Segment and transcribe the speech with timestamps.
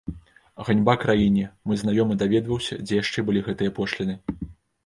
[0.69, 4.21] Ганьба краіне, мой знаёмы даведваўся, дзе яшчэ былі гэтыя пошліны.